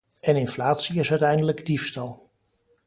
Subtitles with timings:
[0.21, 2.29] En inflatie is uiteindelijk diefstal.